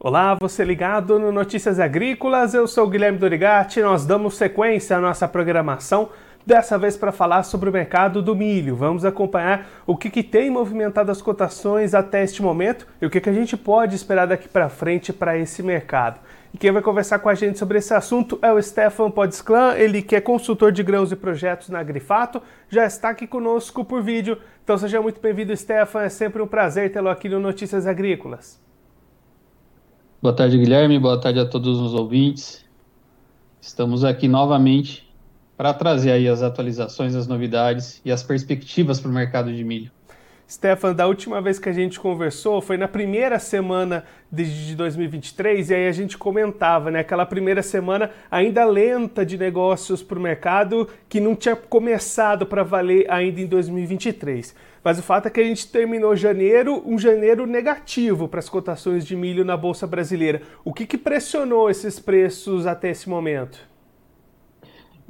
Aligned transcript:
Olá, 0.00 0.36
você 0.40 0.62
ligado 0.62 1.18
no 1.18 1.32
Notícias 1.32 1.80
Agrícolas, 1.80 2.54
eu 2.54 2.68
sou 2.68 2.86
o 2.86 2.88
Guilherme 2.88 3.18
Dorigatti, 3.18 3.80
nós 3.80 4.06
damos 4.06 4.36
sequência 4.36 4.96
à 4.96 5.00
nossa 5.00 5.26
programação, 5.26 6.10
dessa 6.46 6.78
vez 6.78 6.96
para 6.96 7.10
falar 7.10 7.42
sobre 7.42 7.68
o 7.68 7.72
mercado 7.72 8.22
do 8.22 8.32
milho. 8.32 8.76
Vamos 8.76 9.04
acompanhar 9.04 9.68
o 9.84 9.96
que, 9.96 10.08
que 10.08 10.22
tem 10.22 10.50
movimentado 10.50 11.10
as 11.10 11.20
cotações 11.20 11.94
até 11.94 12.22
este 12.22 12.40
momento 12.40 12.86
e 13.02 13.06
o 13.06 13.10
que, 13.10 13.20
que 13.20 13.28
a 13.28 13.32
gente 13.32 13.56
pode 13.56 13.96
esperar 13.96 14.28
daqui 14.28 14.46
para 14.46 14.68
frente 14.68 15.12
para 15.12 15.36
esse 15.36 15.64
mercado. 15.64 16.20
E 16.54 16.58
quem 16.58 16.70
vai 16.70 16.80
conversar 16.80 17.18
com 17.18 17.28
a 17.28 17.34
gente 17.34 17.58
sobre 17.58 17.78
esse 17.78 17.92
assunto 17.92 18.38
é 18.40 18.52
o 18.52 18.62
Stefan 18.62 19.10
Podsclan, 19.10 19.74
ele 19.74 20.00
que 20.00 20.14
é 20.14 20.20
consultor 20.20 20.70
de 20.70 20.84
grãos 20.84 21.10
e 21.10 21.16
projetos 21.16 21.70
na 21.70 21.82
Grifato, 21.82 22.40
já 22.68 22.86
está 22.86 23.08
aqui 23.08 23.26
conosco 23.26 23.84
por 23.84 24.00
vídeo. 24.00 24.38
Então 24.62 24.78
seja 24.78 25.02
muito 25.02 25.20
bem-vindo, 25.20 25.56
Stefan, 25.56 26.02
é 26.02 26.08
sempre 26.08 26.40
um 26.40 26.46
prazer 26.46 26.92
tê-lo 26.92 27.08
aqui 27.08 27.28
no 27.28 27.40
Notícias 27.40 27.84
Agrícolas. 27.84 28.67
Boa 30.20 30.34
tarde, 30.34 30.58
Guilherme. 30.58 30.98
Boa 30.98 31.20
tarde 31.20 31.38
a 31.38 31.46
todos 31.46 31.78
os 31.78 31.94
ouvintes. 31.94 32.64
Estamos 33.60 34.02
aqui 34.02 34.26
novamente 34.26 35.08
para 35.56 35.72
trazer 35.72 36.10
aí 36.10 36.26
as 36.26 36.42
atualizações, 36.42 37.14
as 37.14 37.28
novidades 37.28 38.02
e 38.04 38.10
as 38.10 38.24
perspectivas 38.24 38.98
para 38.98 39.12
o 39.12 39.14
mercado 39.14 39.54
de 39.54 39.62
milho. 39.62 39.92
Stefan, 40.50 40.94
da 40.94 41.06
última 41.06 41.42
vez 41.42 41.58
que 41.58 41.68
a 41.68 41.72
gente 41.74 42.00
conversou 42.00 42.62
foi 42.62 42.78
na 42.78 42.88
primeira 42.88 43.38
semana 43.38 44.02
de 44.32 44.74
2023 44.74 45.68
e 45.68 45.74
aí 45.74 45.86
a 45.86 45.92
gente 45.92 46.16
comentava, 46.16 46.90
né? 46.90 47.00
Aquela 47.00 47.26
primeira 47.26 47.62
semana 47.62 48.10
ainda 48.30 48.64
lenta 48.64 49.26
de 49.26 49.36
negócios 49.36 50.02
para 50.02 50.18
o 50.18 50.22
mercado 50.22 50.88
que 51.06 51.20
não 51.20 51.36
tinha 51.36 51.54
começado 51.54 52.46
para 52.46 52.62
valer 52.62 53.04
ainda 53.10 53.42
em 53.42 53.46
2023. 53.46 54.54
Mas 54.82 54.98
o 54.98 55.02
fato 55.02 55.26
é 55.26 55.30
que 55.30 55.40
a 55.40 55.44
gente 55.44 55.68
terminou 55.68 56.16
janeiro, 56.16 56.82
um 56.86 56.98
janeiro 56.98 57.46
negativo 57.46 58.26
para 58.26 58.40
as 58.40 58.48
cotações 58.48 59.04
de 59.04 59.14
milho 59.14 59.44
na 59.44 59.56
Bolsa 59.56 59.86
Brasileira. 59.86 60.40
O 60.64 60.72
que, 60.72 60.86
que 60.86 60.96
pressionou 60.96 61.68
esses 61.68 62.00
preços 62.00 62.66
até 62.66 62.88
esse 62.88 63.06
momento? 63.06 63.58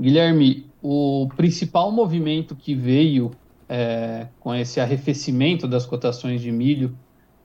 Guilherme, 0.00 0.66
o 0.82 1.28
principal 1.36 1.92
movimento 1.92 2.56
que 2.56 2.74
veio 2.74 3.30
é, 3.68 4.26
com 4.40 4.54
esse 4.54 4.80
arrefecimento 4.80 5.68
das 5.68 5.84
cotações 5.84 6.40
de 6.40 6.50
milho, 6.50 6.96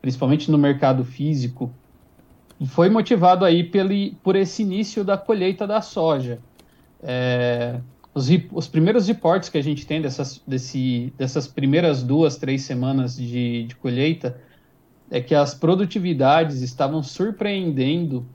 principalmente 0.02 0.50
no 0.50 0.58
mercado 0.58 1.04
físico, 1.04 1.72
foi 2.68 2.90
motivado 2.90 3.44
aí 3.44 3.64
pelo, 3.64 3.90
por 4.24 4.36
esse 4.36 4.62
início 4.62 5.04
da 5.04 5.18
colheita 5.18 5.68
da 5.68 5.82
soja. 5.82 6.40
É, 7.02 7.80
os, 8.14 8.30
os, 8.52 8.68
primeiros 8.68 9.08
reportes 9.08 9.50
que 9.50 9.58
a 9.58 9.64
gente 9.64 9.86
tem 9.86 10.02
dessas, 10.02 10.42
desse, 10.48 11.14
dessas 11.18 11.48
primeiras 11.48 12.04
duas, 12.04 12.38
três 12.38 12.62
semanas 12.62 13.18
de, 13.18 13.66
de 13.66 13.76
colheita 13.76 14.40
é 15.12 15.20
que 15.20 15.36
as 15.36 15.54
produtividades 15.54 16.62
estavam 16.62 17.04
surpreendendo 17.04 18.26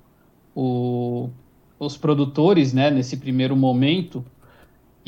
o, 0.55 1.31
os 1.78 1.97
produtores 1.97 2.72
né, 2.72 2.91
nesse 2.91 3.16
primeiro 3.16 3.56
momento 3.56 4.25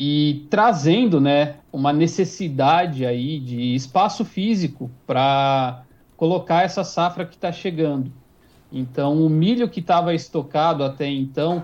e 0.03 0.47
trazendo 0.49 1.21
né, 1.21 1.57
uma 1.71 1.93
necessidade 1.93 3.05
aí 3.05 3.39
de 3.39 3.75
espaço 3.75 4.25
físico 4.25 4.89
para 5.05 5.83
colocar 6.17 6.63
essa 6.63 6.83
safra 6.83 7.23
que 7.23 7.35
está 7.35 7.51
chegando. 7.51 8.11
Então, 8.71 9.23
o 9.23 9.29
milho 9.29 9.69
que 9.69 9.79
estava 9.79 10.11
estocado 10.11 10.83
até 10.83 11.07
então, 11.07 11.63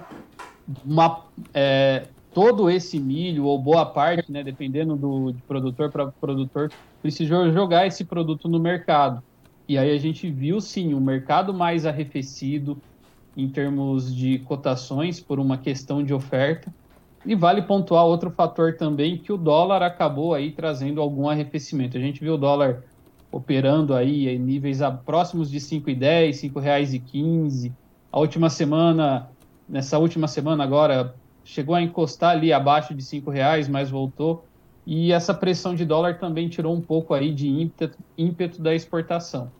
uma, 0.85 1.25
é, 1.51 2.05
todo 2.31 2.69
esse 2.69 2.99
milho, 2.99 3.45
ou 3.45 3.57
boa 3.57 3.87
parte, 3.87 4.31
né, 4.31 4.43
dependendo 4.43 4.95
do 4.95 5.31
de 5.31 5.41
produtor 5.41 5.89
para 5.89 6.05
produtor, 6.05 6.71
precisou 7.01 7.51
jogar 7.51 7.87
esse 7.87 8.05
produto 8.05 8.47
no 8.47 8.59
mercado. 8.59 9.23
E 9.67 9.79
aí 9.79 9.89
a 9.89 9.97
gente 9.97 10.29
viu, 10.29 10.61
sim, 10.61 10.93
o 10.93 10.97
um 10.97 11.01
mercado 11.01 11.55
mais 11.55 11.87
arrefecido 11.87 12.77
em 13.35 13.49
termos 13.49 14.15
de 14.15 14.37
cotações 14.37 15.19
por 15.19 15.39
uma 15.39 15.57
questão 15.57 16.03
de 16.03 16.13
oferta 16.13 16.71
e 17.25 17.35
vale 17.35 17.61
pontuar 17.61 18.05
outro 18.05 18.31
fator 18.31 18.75
também, 18.75 19.17
que 19.17 19.31
o 19.31 19.37
dólar 19.37 19.81
acabou 19.81 20.33
aí 20.33 20.51
trazendo 20.51 21.01
algum 21.01 21.29
arrefecimento. 21.29 21.97
A 21.97 21.99
gente 21.99 22.21
viu 22.21 22.35
o 22.35 22.37
dólar 22.37 22.83
operando 23.31 23.93
aí 23.93 24.27
em 24.29 24.39
níveis 24.39 24.79
próximos 25.05 25.49
de 25.51 25.59
5,10, 25.59 26.41
R$ 26.41 26.49
5,15. 26.49 27.71
A 28.11 28.19
última 28.19 28.49
semana, 28.49 29.29
nessa 29.67 29.97
última 29.99 30.27
semana 30.27 30.63
agora, 30.63 31.15
chegou 31.43 31.75
a 31.75 31.81
encostar 31.81 32.31
ali 32.31 32.53
abaixo 32.53 32.93
de 32.93 33.03
R$ 33.03 33.31
reais, 33.31 33.67
mas 33.67 33.89
voltou. 33.89 34.45
E 34.85 35.11
essa 35.11 35.33
pressão 35.33 35.75
de 35.75 35.83
dólar 35.83 36.17
também 36.17 36.47
tirou 36.47 36.73
um 36.73 36.81
pouco 36.81 37.13
aí 37.13 37.33
de 37.33 37.47
ímpeto, 37.49 37.97
ímpeto 38.17 38.61
da 38.61 38.73
exportação. 38.73 39.51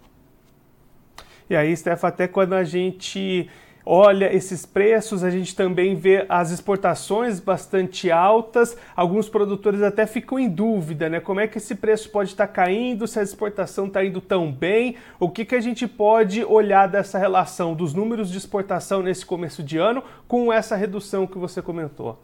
E 1.49 1.55
aí, 1.55 1.75
Steph, 1.75 2.03
até 2.03 2.27
quando 2.27 2.53
a 2.53 2.63
gente 2.63 3.49
olha 3.87 4.33
esses 4.35 4.65
preços, 4.65 5.23
a 5.23 5.29
gente 5.29 5.55
também 5.55 5.95
vê 5.95 6.25
as 6.27 6.51
exportações 6.51 7.39
bastante 7.39 8.11
altas. 8.11 8.77
Alguns 8.95 9.29
produtores 9.29 9.81
até 9.81 10.05
ficam 10.05 10.37
em 10.37 10.49
dúvida, 10.49 11.07
né? 11.07 11.19
Como 11.21 11.39
é 11.39 11.47
que 11.47 11.57
esse 11.57 11.73
preço 11.75 12.09
pode 12.09 12.31
estar 12.31 12.47
caindo, 12.47 13.07
se 13.07 13.17
a 13.19 13.23
exportação 13.23 13.87
está 13.87 14.03
indo 14.03 14.19
tão 14.19 14.51
bem? 14.51 14.97
O 15.19 15.29
que, 15.29 15.45
que 15.45 15.55
a 15.55 15.61
gente 15.61 15.87
pode 15.87 16.43
olhar 16.43 16.87
dessa 16.87 17.17
relação 17.17 17.73
dos 17.73 17.93
números 17.93 18.29
de 18.29 18.37
exportação 18.37 19.01
nesse 19.01 19.25
começo 19.25 19.63
de 19.63 19.77
ano 19.77 20.03
com 20.27 20.51
essa 20.51 20.75
redução 20.75 21.25
que 21.25 21.37
você 21.37 21.61
comentou? 21.61 22.19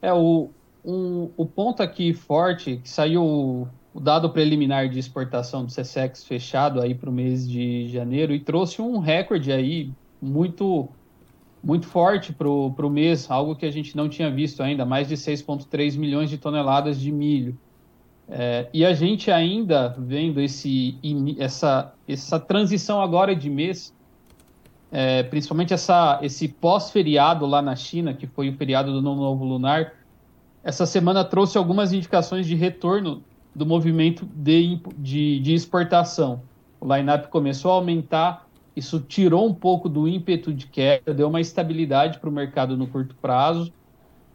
É, 0.00 0.12
o, 0.12 0.48
o 0.82 1.44
ponto 1.44 1.82
aqui 1.82 2.14
forte, 2.14 2.78
que 2.82 2.88
saiu 2.88 3.68
o 3.92 4.00
dado 4.00 4.30
preliminar 4.30 4.88
de 4.88 4.98
exportação 4.98 5.64
do 5.64 5.72
CSEX 5.72 6.24
fechado 6.24 6.80
aí 6.80 6.94
para 6.94 7.10
o 7.10 7.12
mês 7.12 7.48
de 7.48 7.88
janeiro 7.88 8.32
e 8.32 8.40
trouxe 8.40 8.80
um 8.80 8.98
recorde 8.98 9.52
aí 9.52 9.92
muito 10.20 10.88
muito 11.62 11.86
forte 11.86 12.32
para 12.32 12.48
o 12.48 12.90
mês, 12.90 13.30
algo 13.30 13.54
que 13.54 13.66
a 13.66 13.70
gente 13.70 13.94
não 13.94 14.08
tinha 14.08 14.30
visto 14.30 14.62
ainda, 14.62 14.86
mais 14.86 15.08
de 15.08 15.14
6,3 15.14 15.98
milhões 15.98 16.30
de 16.30 16.38
toneladas 16.38 16.98
de 16.98 17.12
milho. 17.12 17.54
É, 18.26 18.68
e 18.72 18.82
a 18.84 18.94
gente 18.94 19.30
ainda 19.30 19.94
vendo 19.98 20.40
esse, 20.40 20.96
essa, 21.38 21.92
essa 22.08 22.40
transição 22.40 23.02
agora 23.02 23.36
de 23.36 23.50
mês, 23.50 23.94
é, 24.90 25.22
principalmente 25.24 25.74
essa, 25.74 26.18
esse 26.22 26.48
pós-feriado 26.48 27.44
lá 27.44 27.60
na 27.60 27.76
China, 27.76 28.14
que 28.14 28.26
foi 28.26 28.48
o 28.48 28.54
feriado 28.54 28.92
do 28.92 29.02
Novo 29.02 29.44
Lunar, 29.44 29.92
essa 30.62 30.86
semana 30.86 31.24
trouxe 31.24 31.58
algumas 31.58 31.92
indicações 31.92 32.46
de 32.46 32.54
retorno 32.54 33.22
do 33.54 33.66
movimento 33.66 34.26
de, 34.34 34.80
de, 34.96 35.40
de 35.40 35.54
exportação. 35.54 36.42
O 36.80 36.94
line-up 36.94 37.28
começou 37.28 37.72
a 37.72 37.74
aumentar, 37.74 38.46
isso 38.80 38.98
tirou 38.98 39.46
um 39.46 39.52
pouco 39.52 39.90
do 39.90 40.08
ímpeto 40.08 40.54
de 40.54 40.66
queda, 40.66 41.12
deu 41.12 41.28
uma 41.28 41.38
estabilidade 41.38 42.18
para 42.18 42.30
o 42.30 42.32
mercado 42.32 42.78
no 42.78 42.86
curto 42.86 43.14
prazo. 43.14 43.70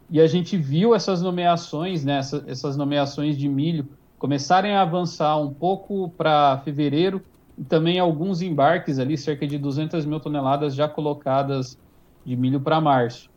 E 0.08 0.20
a 0.20 0.26
gente 0.28 0.56
viu 0.56 0.94
essas 0.94 1.20
nomeações, 1.20 2.04
né, 2.04 2.18
essas, 2.18 2.46
essas 2.46 2.76
nomeações 2.76 3.36
de 3.36 3.48
milho, 3.48 3.88
começarem 4.20 4.76
a 4.76 4.82
avançar 4.82 5.36
um 5.36 5.52
pouco 5.52 6.10
para 6.10 6.58
fevereiro 6.58 7.20
e 7.58 7.64
também 7.64 7.98
alguns 7.98 8.40
embarques 8.40 9.00
ali, 9.00 9.18
cerca 9.18 9.48
de 9.48 9.58
200 9.58 10.06
mil 10.06 10.20
toneladas 10.20 10.76
já 10.76 10.88
colocadas 10.88 11.76
de 12.24 12.36
milho 12.36 12.60
para 12.60 12.80
março. 12.80 13.28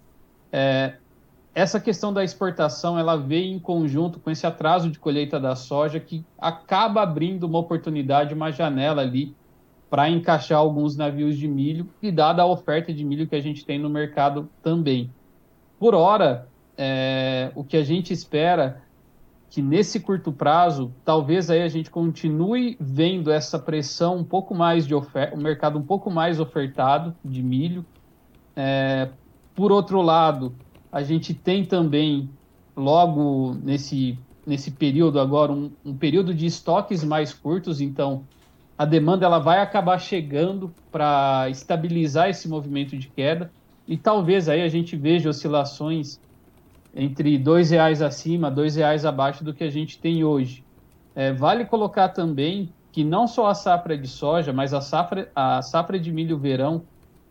É, 0.51 0.93
essa 1.55 1.79
questão 1.79 2.13
da 2.13 2.23
exportação 2.23 2.99
ela 2.99 3.15
veio 3.15 3.51
em 3.51 3.57
conjunto 3.57 4.19
com 4.19 4.29
esse 4.29 4.45
atraso 4.45 4.91
de 4.91 4.99
colheita 4.99 5.39
da 5.39 5.55
soja 5.55 5.99
que 5.99 6.23
acaba 6.37 7.01
abrindo 7.01 7.45
uma 7.45 7.57
oportunidade, 7.57 8.35
uma 8.35 8.51
janela 8.51 9.01
ali 9.01 9.35
para 9.89 10.09
encaixar 10.09 10.59
alguns 10.59 10.95
navios 10.95 11.37
de 11.37 11.47
milho 11.47 11.87
e 12.01 12.11
dada 12.11 12.43
a 12.43 12.45
oferta 12.45 12.93
de 12.93 13.03
milho 13.03 13.27
que 13.27 13.35
a 13.35 13.41
gente 13.41 13.65
tem 13.65 13.79
no 13.79 13.89
mercado 13.89 14.47
também. 14.61 15.09
Por 15.79 15.95
hora, 15.95 16.47
é, 16.77 17.51
o 17.55 17.63
que 17.63 17.75
a 17.75 17.83
gente 17.83 18.13
espera 18.13 18.81
que 19.49 19.61
nesse 19.63 19.99
curto 19.99 20.31
prazo, 20.31 20.93
talvez 21.03 21.49
aí 21.49 21.63
a 21.63 21.67
gente 21.67 21.89
continue 21.89 22.77
vendo 22.79 23.31
essa 23.31 23.57
pressão 23.57 24.17
um 24.17 24.23
pouco 24.23 24.53
mais 24.53 24.85
de 24.85 24.93
oferta, 24.93 25.35
o 25.35 25.39
mercado 25.39 25.79
um 25.79 25.81
pouco 25.81 26.11
mais 26.11 26.39
ofertado 26.39 27.15
de 27.25 27.41
milho. 27.41 27.83
É, 28.55 29.09
por 29.55 29.71
outro 29.71 30.01
lado, 30.01 30.53
a 30.91 31.01
gente 31.01 31.33
tem 31.33 31.65
também, 31.65 32.29
logo 32.77 33.55
nesse, 33.63 34.19
nesse 34.45 34.69
período 34.69 35.19
agora, 35.19 35.51
um, 35.51 35.71
um 35.83 35.95
período 35.95 36.31
de 36.31 36.45
estoques 36.45 37.03
mais 37.03 37.33
curtos, 37.33 37.81
então 37.81 38.23
a 38.79 38.85
demanda 38.85 39.25
ela 39.25 39.39
vai 39.39 39.59
acabar 39.59 39.99
chegando 39.99 40.73
para 40.89 41.49
estabilizar 41.49 42.29
esse 42.29 42.47
movimento 42.47 42.97
de 42.97 43.09
queda 43.09 43.51
e 43.85 43.97
talvez 43.97 44.47
aí 44.47 44.61
a 44.61 44.69
gente 44.69 44.95
veja 44.95 45.29
oscilações 45.29 46.17
entre 46.95 47.35
R$ 47.35 47.43
reais 47.69 48.01
acima, 48.01 48.47
R$ 48.47 48.69
reais 48.69 49.03
abaixo 49.03 49.43
do 49.43 49.53
que 49.53 49.65
a 49.65 49.69
gente 49.69 49.99
tem 49.99 50.23
hoje. 50.23 50.63
É, 51.13 51.33
vale 51.33 51.65
colocar 51.65 52.07
também 52.07 52.73
que 52.89 53.03
não 53.03 53.27
só 53.27 53.47
a 53.47 53.53
safra 53.53 53.97
de 53.97 54.07
soja, 54.07 54.53
mas 54.53 54.73
a 54.73 54.79
safra, 54.79 55.29
a 55.35 55.61
safra 55.61 55.99
de 55.99 56.09
milho 56.09 56.37
verão, 56.37 56.83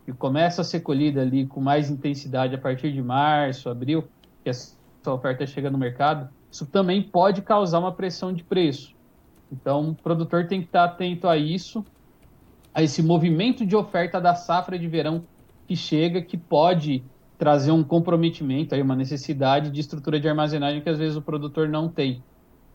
que 0.05 0.13
começa 0.13 0.61
a 0.61 0.63
ser 0.63 0.81
colhida 0.81 1.21
ali 1.21 1.47
com 1.47 1.59
mais 1.59 1.89
intensidade 1.89 2.53
a 2.53 2.59
partir 2.59 2.93
de 2.93 3.01
março, 3.01 3.71
abril, 3.71 4.03
que 4.43 4.51
essa 4.51 4.77
oferta 5.07 5.47
chega 5.47 5.71
no 5.71 5.79
mercado, 5.79 6.29
isso 6.51 6.67
também 6.67 7.01
pode 7.01 7.41
causar 7.41 7.79
uma 7.79 7.91
pressão 7.91 8.31
de 8.31 8.43
preço. 8.43 8.98
Então, 9.51 9.89
o 9.89 9.95
produtor 9.95 10.47
tem 10.47 10.61
que 10.61 10.67
estar 10.67 10.83
atento 10.85 11.27
a 11.27 11.37
isso. 11.37 11.83
a 12.73 12.83
esse 12.83 13.01
movimento 13.01 13.65
de 13.65 13.75
oferta 13.75 14.21
da 14.21 14.35
safra 14.35 14.77
de 14.77 14.87
verão 14.87 15.23
que 15.67 15.75
chega, 15.75 16.21
que 16.21 16.37
pode 16.37 17.03
trazer 17.37 17.71
um 17.71 17.83
comprometimento, 17.83 18.75
aí, 18.75 18.81
uma 18.81 18.95
necessidade 18.95 19.71
de 19.71 19.79
estrutura 19.79 20.19
de 20.19 20.27
armazenagem 20.27 20.81
que 20.81 20.89
às 20.89 20.97
vezes 20.97 21.15
o 21.17 21.21
produtor 21.21 21.69
não 21.69 21.89
tem. 21.89 22.23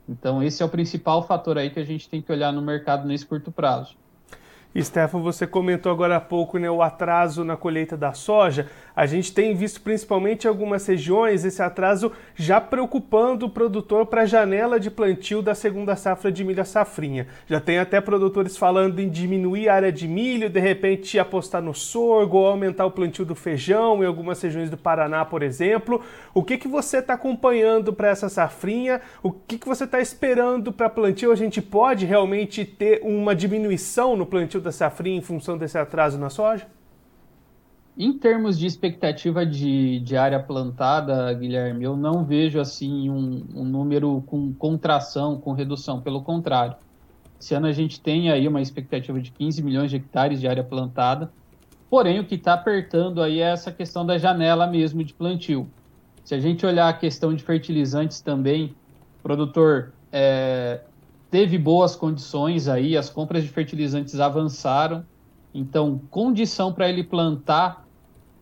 Então, 0.09 0.43
esse 0.43 0.63
é 0.63 0.67
o 0.67 0.69
principal 0.69 1.27
fator 1.27 1.59
aí 1.59 1.71
que 1.71 1.81
a 1.81 1.85
gente 1.85 2.09
tem 2.09 2.21
que 2.23 2.31
olhar 2.33 2.53
no 2.53 2.63
mercado 2.63 3.07
nesse 3.07 3.27
curto 3.27 3.53
prazo. 3.53 3.97
Stefan, 4.83 5.21
você 5.21 5.47
comentou 5.47 5.93
agora 5.93 6.17
há 6.17 6.21
pouco 6.21 6.59
né, 6.59 6.69
o 6.69 6.83
atraso 6.83 7.45
na 7.45 7.57
colheita 7.57 7.97
da 7.97 8.13
soja. 8.13 8.69
A 8.97 9.07
gente 9.07 9.33
tem 9.33 9.55
visto 9.55 9.81
principalmente 9.81 10.45
em 10.45 10.49
algumas 10.49 10.85
regiões 10.87 11.45
esse 11.45 11.63
atraso 11.63 12.11
já 12.35 12.61
preocupando 12.61 13.47
o 13.47 13.51
produtor 13.51 14.07
para 14.07 14.23
a 14.23 14.27
janela 14.27 14.81
de 14.81 14.91
plantio 14.91 15.43
da 15.43 15.55
segunda 15.55 15.95
safra 15.95 16.33
de 16.33 16.43
milho 16.43 16.65
safrinha. 16.65 17.27
Já 17.47 17.61
tem 17.61 17.79
até 17.79 18.01
produtores 18.01 18.57
falando 18.57 18.99
em 19.01 19.09
diminuir 19.09 19.69
a 19.69 19.75
área 19.75 19.93
de 19.93 20.09
milho, 20.09 20.51
de 20.51 20.61
repente 20.61 21.19
apostar 21.19 21.63
no 21.63 21.75
sorgo 21.75 22.39
ou 22.39 22.47
aumentar 22.47 22.87
o 22.87 22.91
plantio 22.91 23.25
do 23.25 23.35
feijão 23.35 24.03
em 24.03 24.07
algumas 24.07 24.41
regiões 24.43 24.71
do 24.71 24.77
Paraná, 24.77 25.25
por 25.25 25.43
exemplo. 25.43 26.01
O 26.33 26.43
que, 26.43 26.59
que 26.59 26.69
você 26.69 26.99
está 26.99 27.15
acompanhando 27.15 27.93
para 27.93 28.09
essa 28.09 28.29
safrinha? 28.29 29.01
O 29.23 29.31
que, 29.31 29.59
que 29.59 29.69
você 29.69 29.85
está 29.85 30.01
esperando 30.01 30.73
para 30.73 30.89
plantio? 30.89 31.31
A 31.31 31.37
gente 31.37 31.63
pode 31.63 32.07
realmente 32.07 32.65
ter 32.65 33.01
uma 33.03 33.35
diminuição 33.35 34.17
no 34.17 34.27
plantio 34.27 34.64
da 34.65 34.73
safrinha 34.73 35.19
em 35.19 35.23
função 35.23 35.57
desse 35.57 35.79
atraso 35.79 36.19
na 36.19 36.29
soja? 36.31 36.67
Em 37.97 38.13
termos 38.13 38.59
de 38.59 38.67
expectativa 38.67 39.47
de, 39.47 40.01
de 40.01 40.17
área 40.17 40.41
plantada, 40.41 41.33
Guilherme, 41.33 41.85
eu 41.85 41.97
não 41.97 42.25
vejo 42.25 42.59
assim 42.59 43.09
um, 43.09 43.47
um, 43.55 43.65
número 43.65 44.21
com 44.27 44.53
contração, 44.53 45.39
com 45.39 45.53
redução. 45.53 46.01
Pelo 46.01 46.21
contrário, 46.21 46.75
esse 47.39 47.55
ano 47.55 47.69
a 47.69 47.73
gente 47.73 48.01
tem 48.01 48.33
aí 48.33 48.49
uma 48.49 48.61
expectativa 48.61 49.21
de 49.21 49.31
15 49.31 49.63
milhões 49.63 49.91
de 49.91 49.97
hectares 49.97 50.41
de 50.41 50.49
área 50.49 50.65
plantada. 50.65 51.31
Porém, 51.89 52.19
o 52.19 52.25
que 52.25 52.35
está 52.35 52.55
apertando 52.55 53.23
aí 53.23 53.41
é 53.41 53.53
essa 53.53 53.71
questão 53.71 54.05
da 54.05 54.19
janela 54.19 54.67
mesmo 54.67 55.05
de 55.05 55.15
plantio. 55.15 55.71
Se 56.25 56.35
a 56.35 56.41
gente 56.41 56.67
olhar 56.67 56.89
a 56.89 56.93
questão 56.93 57.33
de 57.33 57.45
fertilizantes 57.45 58.21
também, 58.21 58.75
o 59.21 59.23
produtor 59.23 59.93
é, 60.11 60.81
teve 61.35 61.59
boas 61.59 61.97
condições 61.97 62.69
aí, 62.69 62.97
as 62.97 63.11
compras 63.11 63.43
de 63.43 63.49
fertilizantes 63.49 64.21
avançaram. 64.21 65.05
Então, 65.53 66.01
condição 66.09 66.73
para 66.73 66.89
ele 66.89 67.03
plantar 67.03 67.85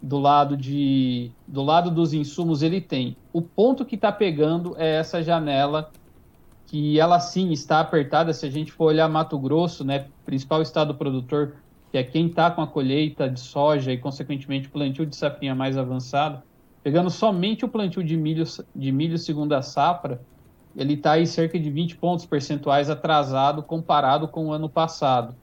do 0.03 0.19
lado 0.19 0.59
de 0.59 1.31
do 1.49 1.63
lado 1.63 1.91
dos 1.91 2.13
insumos 2.13 2.63
ele 2.63 2.83
tem. 2.83 3.17
O 3.33 3.41
ponto 3.41 3.87
que 3.87 3.95
está 3.95 4.13
pegando 4.13 4.75
é 4.77 4.97
essa 4.97 5.23
janela 5.23 5.91
que 6.67 7.01
ela 7.01 7.19
sim 7.19 7.51
está 7.51 7.81
apertada. 7.81 8.31
Se 8.35 8.45
a 8.45 8.51
gente 8.51 8.71
for 8.71 8.85
olhar 8.85 9.09
Mato 9.09 9.39
Grosso, 9.39 9.83
né, 9.87 10.09
principal 10.27 10.61
estado 10.61 10.95
produtor, 10.95 11.55
que 11.91 11.97
é 11.97 12.03
quem 12.03 12.27
está 12.27 12.51
com 12.51 12.61
a 12.61 12.67
colheita 12.67 13.27
de 13.27 13.41
soja 13.41 13.91
e 13.91 13.97
consequentemente 13.97 14.69
plantio 14.69 15.07
de 15.07 15.17
safrinha 15.17 15.55
mais 15.55 15.79
avançado, 15.79 16.43
pegando 16.83 17.09
somente 17.09 17.65
o 17.65 17.69
plantio 17.69 18.05
de 18.05 18.19
milho 18.19 18.45
de 18.77 18.93
milho 18.93 19.17
segunda 19.17 19.63
safra, 19.63 20.21
ele 20.77 20.95
está 20.95 21.13
aí 21.13 21.27
cerca 21.27 21.59
de 21.59 21.71
20 21.71 21.97
pontos 21.97 22.27
percentuais 22.27 22.89
atrasado 22.89 23.63
comparado 23.63 24.27
com 24.27 24.47
o 24.47 24.53
ano 24.53 24.69
passado. 24.69 25.35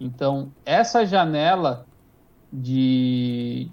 Então, 0.00 0.50
essa 0.64 1.04
janela 1.04 1.84
de, 2.52 3.68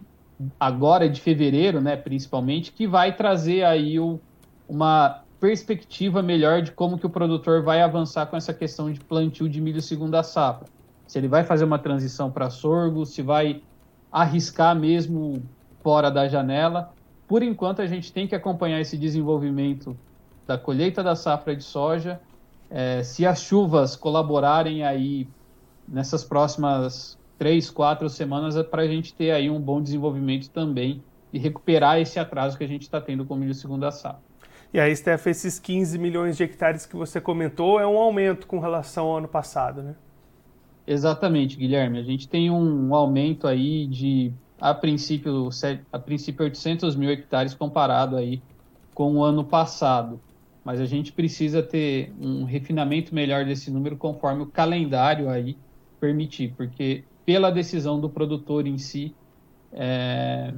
agora 0.59 1.09
de 1.09 1.21
fevereiro, 1.21 1.80
né, 1.80 1.95
principalmente, 1.95 2.71
que 2.71 2.86
vai 2.86 3.15
trazer 3.15 3.63
aí 3.63 4.00
o, 4.00 4.19
uma 4.68 5.24
perspectiva 5.39 6.21
melhor 6.21 6.62
de 6.62 6.71
como 6.71 6.98
que 6.98 7.06
o 7.06 7.10
produtor 7.10 7.63
vai 7.63 7.81
avançar 7.81 8.25
com 8.25 8.36
essa 8.36 8.53
questão 8.53 8.92
de 8.92 9.00
plantio 9.00 9.48
de 9.48 9.62
milho 9.62 9.81
segunda 9.81 10.21
safra. 10.24 10.68
Se 11.07 11.18
ele 11.18 11.27
vai 11.27 11.44
fazer 11.44 11.63
uma 11.63 11.80
transição 11.80 12.30
para 12.30 12.50
sorgo, 12.50 13.06
se 13.06 13.21
vai 13.21 13.62
arriscar 14.12 14.75
mesmo 14.75 15.42
fora 15.81 16.12
da 16.12 16.27
janela. 16.27 16.92
Por 17.27 17.42
enquanto, 17.42 17.81
a 17.81 17.88
gente 17.88 18.12
tem 18.12 18.27
que 18.27 18.36
acompanhar 18.36 18.81
esse 18.81 18.98
desenvolvimento 18.98 19.98
da 20.47 20.57
colheita 20.57 21.03
da 21.03 21.15
safra 21.15 21.55
de 21.55 21.63
soja. 21.63 22.19
É, 22.69 23.03
se 23.03 23.25
as 23.25 23.41
chuvas 23.41 23.95
colaborarem 23.95 24.83
aí 24.83 25.27
nessas 25.88 26.23
próximas 26.23 27.17
três, 27.38 27.69
quatro 27.69 28.09
semanas 28.09 28.55
é 28.55 28.63
para 28.63 28.81
a 28.81 28.88
gente 28.88 29.13
ter 29.13 29.31
aí 29.31 29.49
um 29.49 29.59
bom 29.59 29.81
desenvolvimento 29.81 30.49
também 30.49 31.03
e 31.31 31.38
recuperar 31.38 31.99
esse 31.99 32.19
atraso 32.19 32.57
que 32.57 32.63
a 32.63 32.67
gente 32.67 32.83
está 32.83 32.99
tendo 32.99 33.25
com 33.25 33.33
o 33.33 33.38
milho 33.38 33.53
segunda 33.53 33.91
safra. 33.91 34.25
E 34.73 34.79
aí, 34.79 34.94
Steph, 34.95 35.27
esses 35.27 35.59
15 35.59 35.97
milhões 35.97 36.35
de 36.35 36.44
hectares 36.44 36.85
que 36.85 36.95
você 36.95 37.21
comentou 37.21 37.79
é 37.79 37.88
um 37.88 37.97
aumento 37.97 38.47
com 38.47 38.59
relação 38.59 39.07
ao 39.07 39.17
ano 39.17 39.27
passado, 39.27 39.81
né? 39.81 39.95
Exatamente, 40.85 41.57
Guilherme. 41.57 42.00
A 42.00 42.03
gente 42.03 42.27
tem 42.27 42.50
um 42.50 42.93
aumento 42.93 43.47
aí 43.47 43.88
de, 43.88 44.33
a 44.59 44.73
princípio, 44.73 45.50
a 45.91 46.00
princípio 46.00 46.43
800 46.43 46.95
mil 46.95 47.09
hectares 47.09 47.53
comparado 47.53 48.17
aí 48.17 48.41
com 48.93 49.15
o 49.15 49.23
ano 49.23 49.43
passado. 49.43 50.19
Mas 50.67 50.81
a 50.81 50.85
gente 50.85 51.13
precisa 51.13 51.63
ter 51.63 52.11
um 52.19 52.43
refinamento 52.43 53.15
melhor 53.15 53.45
desse 53.45 53.71
número 53.71 53.95
conforme 53.95 54.43
o 54.43 54.45
calendário 54.45 55.29
aí 55.29 55.55
permitir, 55.97 56.53
porque 56.57 57.05
pela 57.25 57.49
decisão 57.49 58.01
do 58.01 58.09
produtor 58.09 58.67
em 58.67 58.77
si, 58.77 59.15
é, 59.71 60.53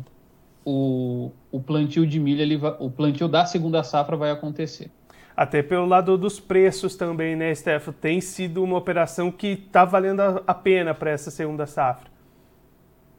o, 0.65 1.29
o 1.51 1.59
plantio 1.59 2.07
de 2.07 2.19
milho, 2.19 2.41
ele 2.41 2.57
vai, 2.57 2.75
o 2.79 2.89
plantio 2.89 3.27
da 3.27 3.45
segunda 3.45 3.83
safra 3.83 4.17
vai 4.17 4.31
acontecer. 4.31 4.89
Até 5.38 5.61
pelo 5.61 5.85
lado 5.85 6.17
dos 6.17 6.39
preços 6.39 6.95
também, 6.95 7.35
né, 7.35 7.53
Stefano? 7.53 7.95
Tem 8.01 8.19
sido 8.19 8.63
uma 8.63 8.79
operação 8.79 9.31
que 9.31 9.50
está 9.50 9.85
valendo 9.85 10.21
a 10.21 10.53
pena 10.56 10.91
para 10.95 11.11
essa 11.11 11.29
segunda 11.29 11.67
safra. 11.67 12.09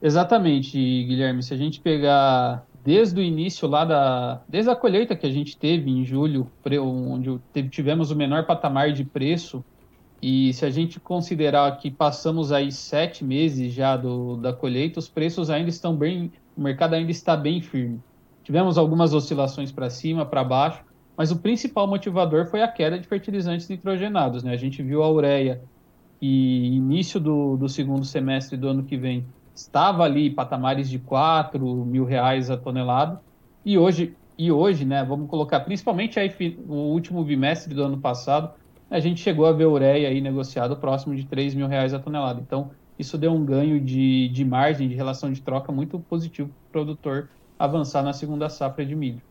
Exatamente, 0.03 0.77
Guilherme. 1.05 1.41
Se 1.41 1.55
a 1.55 1.57
gente 1.57 1.79
pegar 1.79 2.67
desde 2.91 3.21
o 3.21 3.23
início 3.23 3.69
lá 3.69 3.85
da. 3.85 4.43
Desde 4.49 4.69
a 4.69 4.75
colheita 4.75 5.15
que 5.15 5.25
a 5.25 5.31
gente 5.31 5.57
teve 5.57 5.89
em 5.89 6.05
julho, 6.05 6.51
onde 6.83 7.39
tivemos 7.69 8.11
o 8.11 8.17
menor 8.17 8.45
patamar 8.47 8.93
de 8.93 9.05
preço 9.05 9.65
e 10.21 10.53
se 10.53 10.67
a 10.67 10.71
gente 10.71 10.99
considerar 10.99 11.79
que 11.79 11.89
passamos 11.89 12.51
aí 12.51 12.73
sete 12.73 13.25
meses 13.25 13.73
já 13.73 13.97
do, 13.97 14.37
da 14.37 14.53
colheita, 14.53 14.99
os 14.99 15.09
preços 15.09 15.51
ainda 15.51 15.71
estão 15.71 15.95
bem, 15.95 16.33
o 16.57 16.61
mercado 16.61 16.95
ainda 16.95 17.13
está 17.13 17.37
bem 17.37 17.63
firme. 17.63 18.01
Tivemos 18.43 18.77
algumas 18.77 19.15
oscilações 19.15 19.71
para 19.71 19.89
cima, 19.89 20.27
para 20.27 20.43
baixo, 20.43 20.83
mas 21.17 21.31
o 21.31 21.37
principal 21.37 21.87
motivador 21.87 22.47
foi 22.47 22.61
a 22.61 22.67
queda 22.67 22.99
de 22.99 23.07
fertilizantes 23.07 23.69
nitrogenados. 23.69 24.43
Né? 24.43 24.53
A 24.53 24.57
gente 24.57 24.83
viu 24.83 25.05
a 25.05 25.09
ureia, 25.09 25.63
que 26.19 26.27
início 26.27 27.21
do, 27.21 27.57
do 27.57 27.69
segundo 27.69 28.05
semestre 28.05 28.57
do 28.57 28.67
ano 28.67 28.83
que 28.83 28.97
vem 28.97 29.25
estava 29.61 30.05
ali 30.05 30.31
patamares 30.31 30.89
de 30.89 30.99
4 30.99 31.61
mil 31.85 32.05
reais 32.05 32.51
a 32.51 32.57
tonelada, 32.57 33.21
e 33.65 33.77
hoje, 33.77 34.17
e 34.39 34.51
hoje 34.51 34.85
né, 34.85 35.05
vamos 35.05 35.29
colocar 35.29 35.61
principalmente 35.61 36.19
aí, 36.19 36.33
o 36.67 36.75
último 36.75 37.23
bimestre 37.23 37.75
do 37.75 37.83
ano 37.83 37.99
passado, 37.99 38.51
a 38.91 38.99
gente 38.99 39.21
chegou 39.21 39.47
a 39.47 39.53
ver 39.53 39.67
ureia 39.67 40.09
aí 40.09 40.21
negociado 40.21 40.77
próximo 40.77 41.15
de 41.15 41.25
3 41.25 41.55
mil 41.55 41.69
reais 41.69 41.95
a 41.95 41.99
tonelada. 41.99 42.41
Então, 42.41 42.71
isso 42.99 43.17
deu 43.17 43.33
um 43.33 43.45
ganho 43.45 43.81
de, 43.81 44.29
de 44.29 44.45
margem, 44.45 44.89
de 44.89 44.95
relação 44.95 45.33
de 45.33 45.41
troca 45.41 45.71
muito 45.71 45.99
positivo 46.01 46.51
para 46.73 46.81
o 46.81 46.85
produtor 46.85 47.29
avançar 47.59 48.03
na 48.03 48.13
segunda 48.13 48.49
safra 48.49 48.85
de 48.85 48.97
milho. 48.97 49.23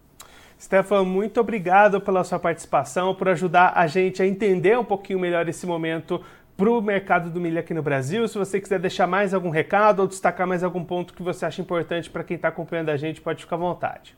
Stefan, 0.60 1.06
muito 1.06 1.40
obrigado 1.40 2.02
pela 2.02 2.24
sua 2.24 2.38
participação, 2.38 3.16
por 3.16 3.30
ajudar 3.30 3.74
a 3.76 3.88
gente 3.88 4.22
a 4.22 4.28
entender 4.28 4.78
um 4.78 4.84
pouquinho 4.84 5.18
melhor 5.18 5.48
esse 5.48 5.66
momento 5.66 6.22
para 6.60 6.70
o 6.70 6.82
mercado 6.82 7.30
do 7.30 7.40
milho 7.40 7.58
aqui 7.58 7.74
no 7.74 7.82
Brasil. 7.82 8.28
Se 8.28 8.38
você 8.38 8.60
quiser 8.60 8.80
deixar 8.80 9.08
mais 9.08 9.34
algum 9.34 9.50
recado 9.50 10.02
ou 10.02 10.08
destacar 10.08 10.46
mais 10.46 10.62
algum 10.62 10.84
ponto 10.84 11.14
que 11.14 11.24
você 11.24 11.46
acha 11.46 11.62
importante 11.62 12.10
para 12.10 12.22
quem 12.22 12.36
está 12.36 12.50
acompanhando 12.50 12.90
a 12.90 12.98
gente, 12.98 13.22
pode 13.22 13.42
ficar 13.42 13.56
à 13.56 13.60
vontade. 13.60 14.14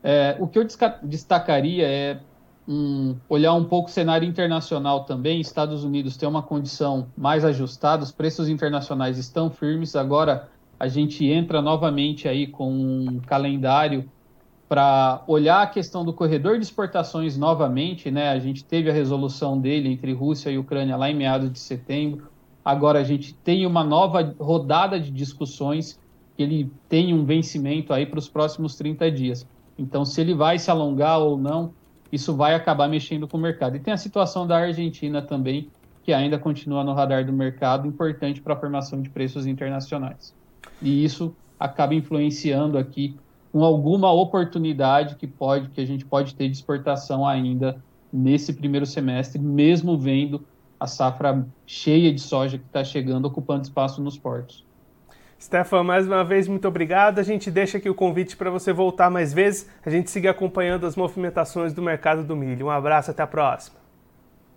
É, 0.00 0.36
o 0.38 0.46
que 0.46 0.56
eu 0.56 0.64
destacaria 1.02 1.88
é 1.88 2.20
um, 2.68 3.16
olhar 3.28 3.52
um 3.54 3.64
pouco 3.64 3.88
o 3.88 3.92
cenário 3.92 4.28
internacional 4.28 5.02
também, 5.02 5.40
Estados 5.40 5.82
Unidos 5.82 6.16
tem 6.16 6.28
uma 6.28 6.42
condição 6.42 7.08
mais 7.16 7.44
ajustada, 7.44 8.04
os 8.04 8.12
preços 8.12 8.48
internacionais 8.48 9.18
estão 9.18 9.50
firmes, 9.50 9.96
agora 9.96 10.48
a 10.78 10.86
gente 10.86 11.26
entra 11.26 11.60
novamente 11.60 12.28
aí 12.28 12.46
com 12.46 12.70
um 12.70 13.20
calendário 13.26 14.08
para 14.68 15.22
olhar 15.26 15.62
a 15.62 15.66
questão 15.66 16.04
do 16.04 16.12
corredor 16.12 16.58
de 16.58 16.64
exportações 16.64 17.38
novamente, 17.38 18.10
né? 18.10 18.28
A 18.28 18.38
gente 18.38 18.62
teve 18.62 18.90
a 18.90 18.92
resolução 18.92 19.58
dele 19.58 19.90
entre 19.90 20.12
Rússia 20.12 20.50
e 20.50 20.58
Ucrânia 20.58 20.96
lá 20.96 21.10
em 21.10 21.14
meados 21.14 21.50
de 21.50 21.58
setembro. 21.58 22.28
Agora 22.62 22.98
a 22.98 23.04
gente 23.04 23.32
tem 23.32 23.64
uma 23.64 23.82
nova 23.82 24.34
rodada 24.38 25.00
de 25.00 25.10
discussões, 25.10 25.98
ele 26.38 26.70
tem 26.86 27.14
um 27.14 27.24
vencimento 27.24 27.94
aí 27.94 28.04
para 28.04 28.18
os 28.18 28.28
próximos 28.28 28.76
30 28.76 29.10
dias. 29.10 29.46
Então, 29.78 30.04
se 30.04 30.20
ele 30.20 30.34
vai 30.34 30.58
se 30.58 30.70
alongar 30.70 31.18
ou 31.18 31.38
não, 31.38 31.72
isso 32.12 32.36
vai 32.36 32.54
acabar 32.54 32.88
mexendo 32.88 33.26
com 33.26 33.38
o 33.38 33.40
mercado. 33.40 33.76
E 33.76 33.80
tem 33.80 33.94
a 33.94 33.96
situação 33.96 34.46
da 34.46 34.58
Argentina 34.58 35.22
também, 35.22 35.70
que 36.02 36.12
ainda 36.12 36.38
continua 36.38 36.84
no 36.84 36.92
radar 36.92 37.24
do 37.24 37.32
mercado, 37.32 37.86
importante 37.88 38.42
para 38.42 38.52
a 38.52 38.56
formação 38.56 39.00
de 39.00 39.08
preços 39.08 39.46
internacionais. 39.46 40.34
E 40.82 41.04
isso 41.04 41.34
acaba 41.58 41.94
influenciando 41.94 42.76
aqui 42.76 43.16
com 43.52 43.64
alguma 43.64 44.12
oportunidade 44.12 45.16
que 45.16 45.26
pode 45.26 45.68
que 45.70 45.80
a 45.80 45.86
gente 45.86 46.04
pode 46.04 46.34
ter 46.34 46.48
de 46.48 46.56
exportação 46.56 47.26
ainda 47.26 47.82
nesse 48.12 48.52
primeiro 48.52 48.86
semestre, 48.86 49.38
mesmo 49.38 49.96
vendo 49.96 50.44
a 50.78 50.86
safra 50.86 51.46
cheia 51.66 52.12
de 52.12 52.20
soja 52.20 52.58
que 52.58 52.64
está 52.64 52.84
chegando, 52.84 53.26
ocupando 53.26 53.62
espaço 53.62 54.02
nos 54.02 54.16
portos. 54.16 54.64
Stefan, 55.40 55.84
mais 55.84 56.06
uma 56.06 56.24
vez, 56.24 56.48
muito 56.48 56.66
obrigado. 56.66 57.20
A 57.20 57.22
gente 57.22 57.50
deixa 57.50 57.78
aqui 57.78 57.88
o 57.88 57.94
convite 57.94 58.36
para 58.36 58.50
você 58.50 58.72
voltar 58.72 59.08
mais 59.08 59.32
vezes, 59.32 59.70
a 59.84 59.90
gente 59.90 60.10
seguir 60.10 60.28
acompanhando 60.28 60.84
as 60.84 60.96
movimentações 60.96 61.72
do 61.72 61.80
mercado 61.80 62.24
do 62.24 62.34
milho. 62.34 62.66
Um 62.66 62.70
abraço, 62.70 63.10
até 63.10 63.22
a 63.22 63.26
próxima. 63.26 63.78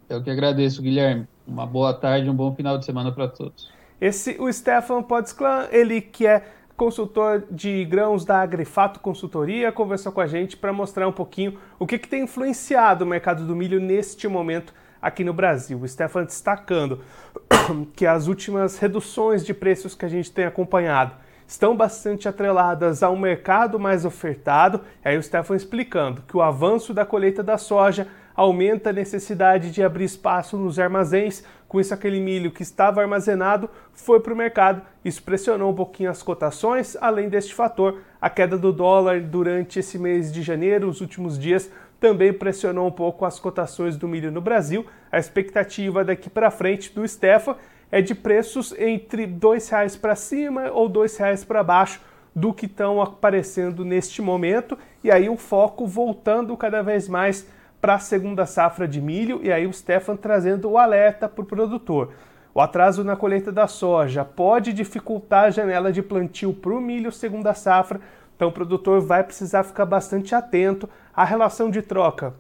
Eu 0.10 0.24
que 0.24 0.29
agradeço, 0.29 0.81
Guilherme. 0.81 1.27
Uma 1.48 1.65
boa 1.65 1.93
tarde, 1.93 2.29
um 2.29 2.33
bom 2.33 2.53
final 2.55 2.77
de 2.77 2.86
semana 2.86 3.12
para 3.12 3.27
todos. 3.27 3.71
Esse, 4.00 4.36
o 4.39 4.51
Stefan 4.51 5.03
Podsclan, 5.03 5.67
ele 5.71 6.01
que 6.01 6.25
é 6.25 6.43
consultor 6.81 7.43
de 7.51 7.85
grãos 7.85 8.25
da 8.25 8.41
Agrifato 8.41 9.00
Consultoria, 9.01 9.71
conversou 9.71 10.11
com 10.11 10.19
a 10.19 10.25
gente 10.25 10.57
para 10.57 10.73
mostrar 10.73 11.07
um 11.07 11.11
pouquinho 11.11 11.59
o 11.77 11.85
que, 11.85 12.00
que 12.00 12.07
tem 12.07 12.23
influenciado 12.23 13.05
o 13.05 13.07
mercado 13.07 13.45
do 13.45 13.55
milho 13.55 13.79
neste 13.79 14.27
momento 14.27 14.73
aqui 15.00 15.23
no 15.23 15.31
Brasil. 15.31 15.79
O 15.79 15.88
Stefan 15.88 16.23
destacando 16.23 17.01
que 17.95 18.07
as 18.07 18.25
últimas 18.25 18.79
reduções 18.79 19.45
de 19.45 19.53
preços 19.53 19.93
que 19.93 20.05
a 20.05 20.09
gente 20.09 20.31
tem 20.31 20.43
acompanhado 20.43 21.13
estão 21.45 21.77
bastante 21.77 22.27
atreladas 22.27 23.03
a 23.03 23.11
um 23.11 23.19
mercado 23.19 23.79
mais 23.79 24.03
ofertado. 24.03 24.81
E 25.05 25.09
aí 25.09 25.17
o 25.19 25.21
Stefan 25.21 25.57
explicando 25.57 26.23
que 26.23 26.35
o 26.35 26.41
avanço 26.41 26.95
da 26.95 27.05
colheita 27.05 27.43
da 27.43 27.59
soja 27.59 28.07
aumenta 28.35 28.89
a 28.89 28.93
necessidade 28.93 29.69
de 29.69 29.83
abrir 29.83 30.05
espaço 30.05 30.57
nos 30.57 30.79
armazéns. 30.79 31.43
Com 31.71 31.79
isso, 31.79 31.93
aquele 31.93 32.19
milho 32.19 32.51
que 32.51 32.63
estava 32.63 32.99
armazenado 32.99 33.69
foi 33.93 34.19
para 34.19 34.33
o 34.33 34.35
mercado. 34.35 34.81
Isso 35.05 35.23
pressionou 35.23 35.71
um 35.71 35.73
pouquinho 35.73 36.09
as 36.09 36.21
cotações. 36.21 36.97
Além 36.99 37.29
deste 37.29 37.53
fator, 37.53 38.01
a 38.19 38.29
queda 38.29 38.57
do 38.57 38.73
dólar 38.73 39.21
durante 39.21 39.79
esse 39.79 39.97
mês 39.97 40.33
de 40.33 40.41
janeiro, 40.41 40.89
os 40.89 40.99
últimos 40.99 41.39
dias, 41.39 41.71
também 41.97 42.33
pressionou 42.33 42.89
um 42.89 42.91
pouco 42.91 43.23
as 43.23 43.39
cotações 43.39 43.95
do 43.95 44.05
milho 44.05 44.33
no 44.33 44.41
Brasil. 44.41 44.85
A 45.09 45.17
expectativa 45.17 46.03
daqui 46.03 46.29
para 46.29 46.51
frente 46.51 46.93
do 46.93 47.07
Stefa 47.07 47.55
é 47.89 48.01
de 48.01 48.13
preços 48.13 48.73
entre 48.77 49.23
R$ 49.23 49.31
2,00 49.39 49.97
para 49.97 50.13
cima 50.13 50.69
ou 50.71 50.87
R$ 50.87 50.93
2,00 50.95 51.45
para 51.45 51.63
baixo 51.63 52.01
do 52.35 52.53
que 52.53 52.65
estão 52.65 53.01
aparecendo 53.01 53.85
neste 53.85 54.21
momento. 54.21 54.77
E 55.01 55.09
aí 55.09 55.29
o 55.29 55.37
foco 55.37 55.87
voltando 55.87 56.57
cada 56.57 56.81
vez 56.81 57.07
mais 57.07 57.47
para 57.81 57.95
a 57.95 58.00
segunda 58.00 58.45
safra 58.45 58.88
de 58.88 59.01
milho, 59.01 59.39
e 59.43 59.51
aí 59.51 59.65
o 59.65 59.73
Stefan 59.73 60.15
trazendo 60.15 60.69
o 60.69 60.77
alerta 60.77 61.27
para 61.27 61.41
o 61.41 61.45
produtor. 61.45 62.13
O 62.53 62.61
atraso 62.61 63.03
na 63.03 63.15
colheita 63.15 63.51
da 63.51 63.67
soja 63.67 64.23
pode 64.23 64.71
dificultar 64.71 65.45
a 65.45 65.50
janela 65.50 65.91
de 65.91 66.03
plantio 66.03 66.53
para 66.53 66.73
o 66.73 66.79
milho 66.79 67.11
segunda 67.11 67.53
safra, 67.53 68.00
então 68.35 68.50
o 68.50 68.51
produtor 68.51 69.01
vai 69.01 69.23
precisar 69.23 69.63
ficar 69.63 69.85
bastante 69.85 70.35
atento. 70.35 70.88
à 71.13 71.23
relação 71.23 71.69
de 71.69 71.81
troca 71.81 72.33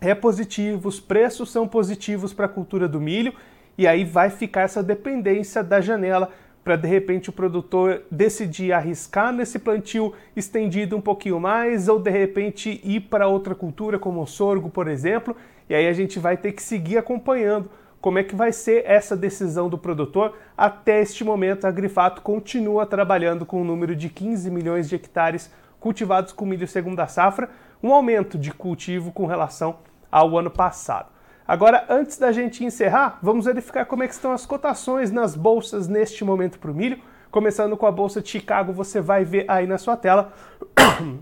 é 0.00 0.14
positiva, 0.14 0.88
os 0.88 0.98
preços 0.98 1.50
são 1.50 1.66
positivos 1.66 2.34
para 2.34 2.46
a 2.46 2.48
cultura 2.48 2.88
do 2.88 3.00
milho, 3.00 3.32
e 3.78 3.86
aí 3.86 4.04
vai 4.04 4.28
ficar 4.28 4.62
essa 4.62 4.82
dependência 4.82 5.62
da 5.62 5.80
janela 5.80 6.28
para 6.64 6.76
de 6.76 6.86
repente 6.86 7.30
o 7.30 7.32
produtor 7.32 8.02
decidir 8.10 8.72
arriscar 8.72 9.32
nesse 9.32 9.58
plantio 9.58 10.12
estendido 10.36 10.96
um 10.96 11.00
pouquinho 11.00 11.40
mais 11.40 11.88
ou 11.88 11.98
de 11.98 12.10
repente 12.10 12.80
ir 12.84 13.00
para 13.00 13.26
outra 13.26 13.54
cultura 13.54 13.98
como 13.98 14.22
o 14.22 14.26
sorgo, 14.26 14.70
por 14.70 14.88
exemplo, 14.88 15.36
e 15.68 15.74
aí 15.74 15.86
a 15.86 15.92
gente 15.92 16.18
vai 16.18 16.36
ter 16.36 16.52
que 16.52 16.62
seguir 16.62 16.98
acompanhando 16.98 17.70
como 18.00 18.18
é 18.18 18.24
que 18.24 18.34
vai 18.34 18.52
ser 18.52 18.84
essa 18.84 19.16
decisão 19.16 19.68
do 19.68 19.78
produtor. 19.78 20.36
Até 20.58 21.00
este 21.00 21.22
momento, 21.22 21.66
a 21.66 21.70
Grifato 21.70 22.20
continua 22.20 22.84
trabalhando 22.84 23.46
com 23.46 23.62
um 23.62 23.64
número 23.64 23.94
de 23.94 24.08
15 24.08 24.50
milhões 24.50 24.88
de 24.88 24.96
hectares 24.96 25.50
cultivados 25.78 26.32
com 26.32 26.44
milho 26.44 26.66
segunda 26.66 27.06
safra, 27.06 27.48
um 27.82 27.92
aumento 27.92 28.36
de 28.36 28.52
cultivo 28.52 29.12
com 29.12 29.24
relação 29.24 29.76
ao 30.10 30.36
ano 30.36 30.50
passado. 30.50 31.11
Agora, 31.46 31.84
antes 31.88 32.18
da 32.18 32.30
gente 32.30 32.64
encerrar, 32.64 33.18
vamos 33.22 33.46
verificar 33.46 33.84
como 33.84 34.02
é 34.02 34.06
estão 34.06 34.32
as 34.32 34.46
cotações 34.46 35.10
nas 35.10 35.34
bolsas 35.34 35.88
neste 35.88 36.24
momento 36.24 36.58
para 36.58 36.70
o 36.70 36.74
milho. 36.74 36.98
Começando 37.30 37.76
com 37.76 37.86
a 37.86 37.90
bolsa 37.90 38.20
de 38.20 38.28
Chicago, 38.28 38.72
você 38.72 39.00
vai 39.00 39.24
ver 39.24 39.44
aí 39.48 39.66
na 39.66 39.78
sua 39.78 39.96
tela 39.96 40.32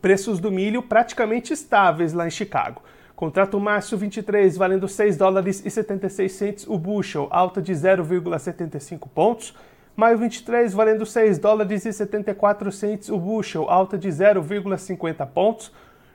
preços 0.00 0.40
do 0.40 0.50
milho 0.50 0.82
praticamente 0.82 1.52
estáveis 1.52 2.12
lá 2.12 2.26
em 2.26 2.30
Chicago. 2.30 2.82
Contrato 3.14 3.60
março 3.60 3.98
23 3.98 4.56
valendo 4.56 4.88
6 4.88 5.18
dólares 5.18 5.62
e 5.64 5.70
76 5.70 6.32
centes 6.32 6.66
o 6.66 6.78
bushel, 6.78 7.28
alta 7.30 7.60
de 7.60 7.72
0,75 7.72 9.08
pontos. 9.14 9.54
Maio 9.94 10.16
23 10.16 10.72
valendo 10.72 11.04
6 11.04 11.38
dólares 11.38 11.84
e 11.84 11.92
74 11.92 12.72
centes 12.72 13.10
o 13.10 13.18
bushel, 13.18 13.68
alta 13.68 13.98
de 13.98 14.08
0,50 14.08 15.26
pontos. 15.26 15.70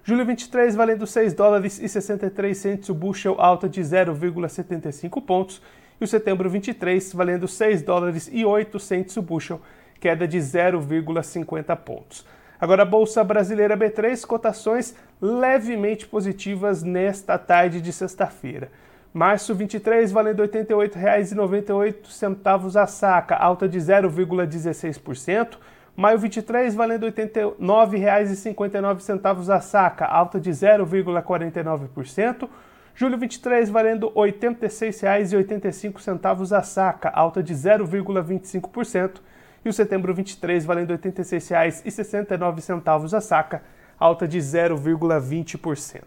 Julho 0.07 0.23
23 0.23 0.75
valendo 0.75 1.07
6 1.07 1.33
dólares 1.33 1.79
e 1.81 1.89
63 1.89 2.55
centes 2.55 2.89
o 2.89 2.93
bushel, 2.93 3.37
alta 3.39 3.67
de 3.67 3.81
0,75 3.81 5.19
pontos. 5.19 5.59
E 5.99 6.03
o 6.03 6.07
setembro 6.07 6.47
23 6.47 7.11
valendo 7.11 7.47
6 7.47 7.81
dólares 7.81 8.29
e 8.31 8.45
8 8.45 8.79
centes 8.79 9.17
o 9.17 9.21
bushel, 9.23 9.59
queda 9.99 10.27
de 10.27 10.37
0,50 10.37 11.75
pontos. 11.77 12.23
Agora 12.61 12.83
a 12.83 12.85
Bolsa 12.85 13.23
Brasileira 13.23 13.75
B3, 13.75 14.23
cotações 14.27 14.95
levemente 15.19 16.05
positivas 16.05 16.83
nesta 16.83 17.39
tarde 17.39 17.81
de 17.81 17.91
sexta-feira. 17.91 18.69
Março 19.11 19.55
23 19.55 20.11
valendo 20.11 20.43
R$ 20.43 20.49
88,98 20.49 22.79
a 22.79 22.85
saca, 22.85 23.35
alta 23.35 23.67
de 23.67 23.79
0,16%. 23.79 25.57
Maio 25.95 26.19
23 26.19 26.75
valendo 26.75 27.05
R$ 27.05 27.13
89,59 27.13 29.49
a 29.49 29.61
saca, 29.61 30.05
alta 30.05 30.37
de 30.39 30.51
0,49%. 30.51 32.49
Julho 32.93 33.17
23 33.17 33.69
valendo 33.69 34.07
R$ 34.07 34.13
86,85 34.33 36.57
a 36.57 36.61
saca, 36.61 37.09
alta 37.09 37.41
de 37.41 37.53
0,25%. 37.53 39.21
E 39.63 39.69
o 39.69 39.73
setembro 39.73 40.13
23 40.13 40.65
valendo 40.65 40.91
R$ 40.91 40.97
86,69 40.97 43.13
a 43.13 43.21
saca, 43.21 43.63
alta 43.97 44.27
de 44.27 44.39
0,20%. 44.39 46.01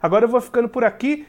Agora 0.00 0.24
eu 0.24 0.28
vou 0.28 0.40
ficando 0.40 0.68
por 0.68 0.82
aqui, 0.82 1.28